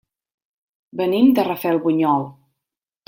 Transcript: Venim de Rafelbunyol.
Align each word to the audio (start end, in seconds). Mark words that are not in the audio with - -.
Venim 1.01 1.29
de 1.41 1.45
Rafelbunyol. 1.49 2.27